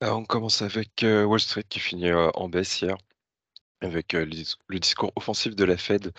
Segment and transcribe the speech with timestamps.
[0.00, 2.96] Alors, on commence avec, heu, Wall Street qui finit, heu, en baisse hier
[3.82, 6.12] avec, heu, le dis le discours offensif de la Fed,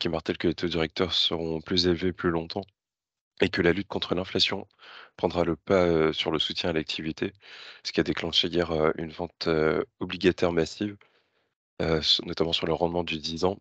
[0.00, 2.62] qui martèle que les taux directeurs seront plus élevés plus longtemps
[3.42, 4.68] et que la lutte contre l'inflation
[5.16, 7.32] prendra le pas, sur le soutien à l'activité.
[7.84, 9.48] Ce qui a déclenché hier, une vente,
[10.00, 10.96] obligataire massive,
[12.24, 13.58] notamment sur le rendement du 10 ans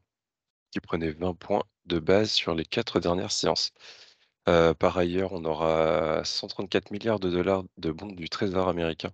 [0.71, 3.71] qui prenait 20 points de base sur les 4 dernières séances.
[4.45, 9.11] Par ailleurs, on aura 134 milliards de dollars de bons du trésor américain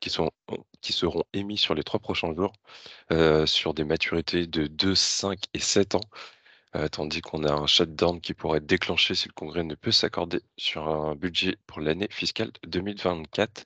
[0.00, 0.30] qui seront
[1.32, 2.52] émis sur les 3 prochains jours,
[3.46, 6.00] sur des maturités de 2, 5 et 7 ans,
[6.92, 10.40] tandis qu'on a un shutdown qui pourrait être déclenché si le Congrès ne peut s'accorder
[10.56, 13.64] sur un budget pour l'année fiscale 2024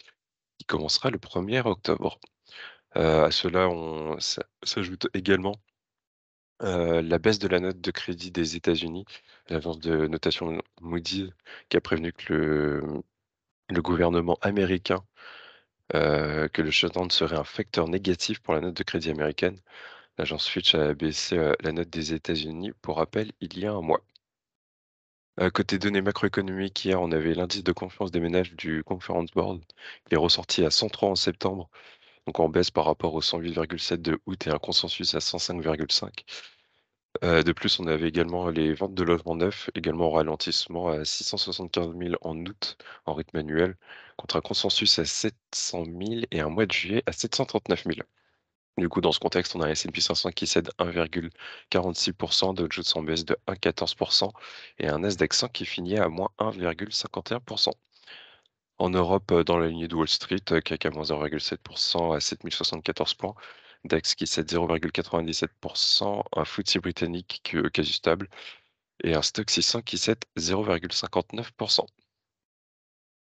[0.58, 2.20] qui commencera le 1er octobre.
[2.94, 5.54] À cela, on s'a s'ajoute également,
[6.60, 9.04] la baisse de la note de crédit des États-Unis,
[9.48, 11.30] l'agence de notation Moody's
[11.68, 12.82] qui a prévenu que le,
[13.70, 15.04] mmh, gouvernement américain
[15.92, 19.58] que le shutdown serait un facteur négatif pour la note de crédit américaine.
[20.18, 24.02] L'agence Fitch a baissé, la note des États-Unis, pour rappel, il y a un mois.
[25.54, 29.60] Côté données macroéconomiques, hier, on avait l'indice de confiance des ménages du Conference Board,
[30.08, 31.70] qui est ressorti à 103 en septembre,
[32.28, 36.24] donc en baisse par rapport aux 108,7 de août et un consensus à 105,5.
[37.24, 41.04] Heu, de plus, on avait également les ventes de logements neufs, également en ralentissement à
[41.06, 43.76] 675 000 en août, en rythme annuel,
[44.18, 47.96] contre un consensus à 700 000 et un mois de juillet à 739 000.
[48.76, 52.84] Du coup, dans ce contexte, on a un S&P 500 qui cède 1,46% Dow Jones
[52.94, 54.30] en baisse de 1,14%
[54.78, 57.40] et un Nasdaq 100 qui finit à moins 1,51
[58.78, 62.18] En Europe, heu, dans la lignée de Wall Street, heu, CAC à moins 0,7% à
[62.20, 63.34] 7 074 points,
[63.84, 68.28] DAX qui cède 0,97% un FTSE britannique que quasi stable
[69.04, 71.86] et un Stoxx 600 qui cède 0,59%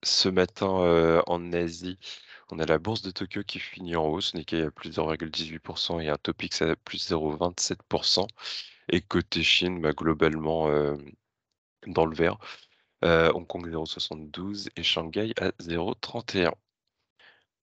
[0.04, 1.98] Ce matin, en Asie,
[2.50, 6.10] on a la bourse de Tokyo qui finit en hausse, Nikkei à plus 0,18% et
[6.10, 8.28] un Topix à plus 0,27%
[8.90, 10.70] et côté Chine, bah, globalement,
[11.88, 12.38] dans le vert.
[13.04, 16.54] Heu, Hong Kong 0,72 et Shanghai à 0,31.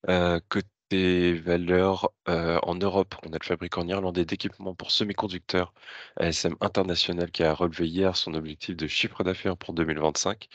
[0.09, 5.73] Heu, côté valeurs, heu, en Europe, on a le fabricant néerlandais d'équipements pour semi-conducteurs,
[6.17, 10.49] ASM International, qui a relevé hier son objectif de chiffre d'affaires pour 2025,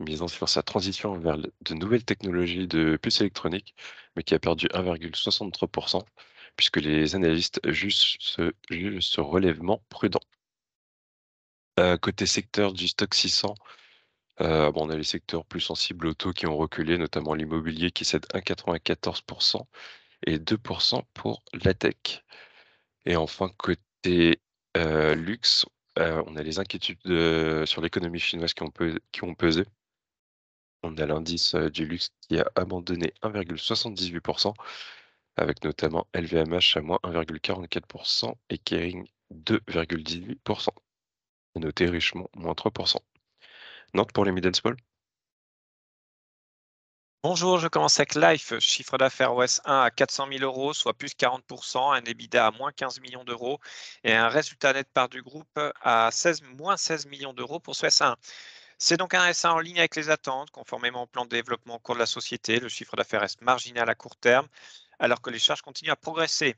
[0.00, 3.74] misant sur sa transition vers de nouvelles technologies de puces électroniques,
[4.16, 6.04] mais qui a perdu 1,63%
[6.56, 10.20] puisque les analystes jugent ce jugent relèvement prudent.
[12.02, 13.54] Côté secteur du Stoxx 600,
[14.38, 18.04] bon, on a les secteurs plus sensibles aux taux qui ont reculé, notamment l'immobilier qui
[18.04, 19.66] cède 1,94%
[20.26, 22.24] et 2% pour la tech.
[23.06, 24.40] Et enfin côté,
[24.76, 25.66] heu, luxe,
[25.98, 28.72] heu, on a les inquiétudes de sur l'économie chinoise qui ont
[29.12, 29.64] qui ont pesé.
[30.84, 34.54] On a l'indice, du luxe qui a abandonné 1,78%
[35.36, 40.68] avec notamment LVMH à moins 1,44% et Kering 2,18
[41.56, 42.70] À noter Richemont moins 3
[43.94, 44.76] Nantes pour les mid and small?
[47.22, 51.12] Bonjour, je commence avec Life, chiffre d'affaires OS 1 à 400 000 euros, soit plus
[51.14, 53.60] 40%, un EBITDA à moins 15 millions d'euros
[54.02, 57.86] et un résultat net part du groupe à 16, moins 16 millions d'euros pour ce
[57.86, 58.16] S1.
[58.78, 61.78] C'est donc un S1 en ligne avec les attentes, conformément au plan de développement au
[61.78, 62.58] cours de la société.
[62.58, 64.48] Le chiffre d'affaires reste marginal à court terme,
[64.98, 66.56] alors que les charges continuent à progresser.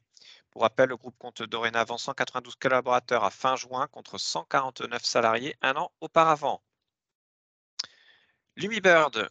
[0.51, 5.77] Pour rappel, le groupe compte dorénavant 192 collaborateurs à fin juin contre 149 salariés un
[5.77, 6.63] an auparavant.
[8.57, 9.29] Lumibird,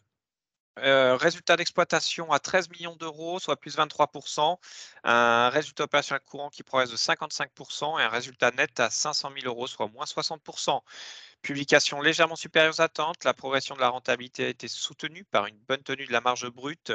[0.77, 4.59] euh, résultat d'exploitation à 13 millions d'euros, soit plus 23%.
[5.03, 9.47] Un résultat opérationnel courant qui progresse de 55% et un résultat net à 500 000
[9.47, 10.81] euros, soit moins 60%.
[11.41, 13.23] Publication légèrement supérieure aux attentes.
[13.23, 16.47] La progression de la rentabilité a été soutenue par une bonne tenue de la marge
[16.49, 16.91] brute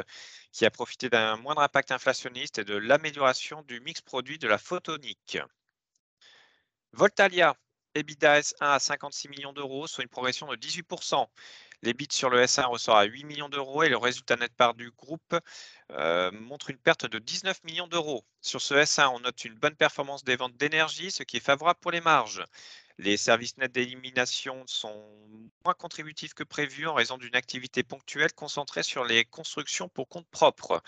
[0.53, 4.59] qui a profité d'un moindre impact inflationniste et de l'amélioration du mix produit de la
[4.59, 5.39] photonique.
[6.93, 7.57] Voltalia,
[7.95, 11.27] EBITDA S1 à 56 millions d'euros, soit une progression de 18%.
[11.83, 14.91] L'EBIT sur le S1 ressort à 8 millions d'euros et le résultat net part du
[14.91, 15.35] groupe
[15.93, 18.25] euh, montre une perte de 19 millions d'euros.
[18.43, 21.81] Sur ce S1, on note une bonne performance des ventes d'énergie, ce qui est favorable
[21.81, 22.45] pour les marges.
[23.03, 25.03] Les services nets d'élimination sont
[25.65, 30.29] moins contributifs que prévu en raison d'une activité ponctuelle concentrée sur les constructions pour compte
[30.29, 30.83] propre.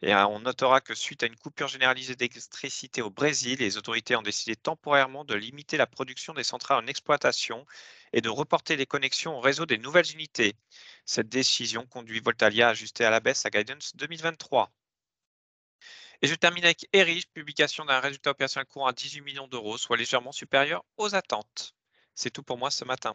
[0.00, 4.14] Et hein, on notera que suite à une coupure généralisée d'électricité au Brésil, les autorités
[4.14, 7.66] ont décidé temporairement de limiter la production des centrales en exploitation
[8.12, 10.54] et de reporter les connexions au réseau des nouvelles unités.
[11.06, 14.70] Cette décision conduit Voltalia à ajuster à la baisse sa guidance 2023.
[16.20, 19.96] Et je termine avec Erich, publication d'un résultat opérationnel courant à 18 millions d'euros, soit
[19.96, 21.74] légèrement supérieur aux attentes.
[22.14, 23.14] C'est tout pour moi ce matin.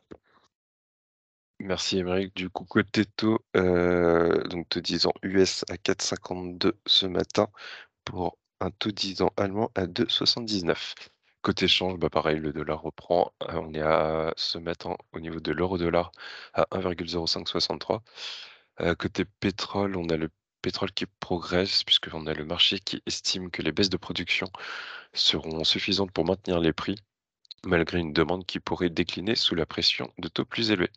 [1.60, 2.36] Merci Aymeric.
[2.36, 7.48] Du coup, côté taux, heu, donc taux 10 ans US à 4,52 ce matin
[8.06, 10.96] pour un taux 10 ans allemand à 2,79.
[11.42, 13.34] Côté change, bah, pareil, le dollar reprend.
[13.44, 16.12] Heu, on est à ce matin au niveau de l'euro-dollar
[16.54, 18.02] à 1,0563.
[18.82, 20.30] Heu, côté pétrole, on a le
[20.64, 24.52] pétrole qui progresse puisqu'on a le marché qui estime que les baisses de production
[25.14, 26.96] seront suffisantes pour maintenir les prix,
[27.66, 30.92] malgré une demande qui pourrait décliner sous la pression de taux plus élevés.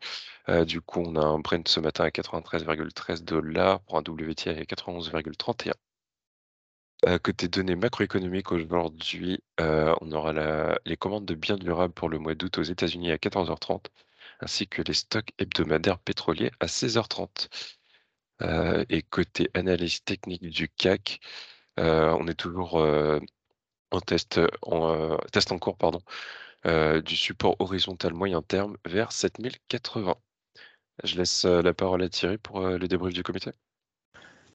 [0.48, 4.64] Heu, du coup, on a un Brent ce matin à 93,13 pour un WTI à
[4.66, 5.74] 91,31.
[7.06, 10.32] Heu, côté données macroéconomiques aujourd'hui, heu, on aura
[10.84, 13.90] les commandes de biens durables pour le mois d'août aux États-Unis à 14:30,
[14.40, 17.48] ainsi que les stocks hebdomadaires pétroliers à 16:30.
[18.40, 21.20] Heu et côté analyse technique du CAC,
[21.80, 23.20] heu, on est toujours, heu,
[23.92, 26.00] en test, en, test en cours pardon,
[27.04, 30.16] du support horizontal moyen terme vers 7080.
[31.04, 33.52] Je laisse, la parole à Thierry pour, le débrief du comité.